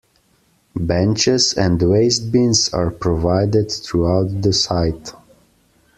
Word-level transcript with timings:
Benches 0.75 1.53
and 1.53 1.79
waste 1.79 2.31
bins 2.31 2.69
are 2.73 2.89
provided 2.89 3.71
throughout 3.71 4.41
the 4.41 4.51
site. 4.51 5.13